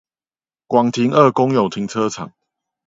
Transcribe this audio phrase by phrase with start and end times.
[0.67, 2.33] 廣停二公有停車場